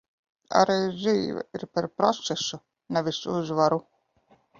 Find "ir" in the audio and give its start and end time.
1.59-1.65